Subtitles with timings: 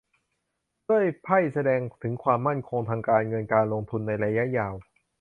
[0.87, 4.73] ด้วยไพ่แสดงถึงความมั่นคงทางการเงินการลงทุนในระยะยาว